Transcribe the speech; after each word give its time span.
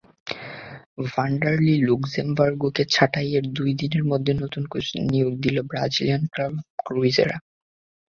Vanderlei 1.05 1.75
লুক্সেমবার্গোকে 1.81 2.83
ছাঁটাইয়ের 2.85 3.45
দুই 3.53 3.71
দিনের 3.73 4.03
মধ্যেই 4.03 4.37
নতুন 4.43 4.63
কোচ 4.67 4.85
নিয়োগ 5.03 5.33
দিল 5.43 5.57
ব্রাজিলিয়ান 5.69 6.23
ক্লাব 6.33 6.53
ক্রুজেইরো। 6.85 7.37